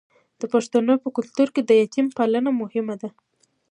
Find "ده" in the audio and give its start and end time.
3.01-3.09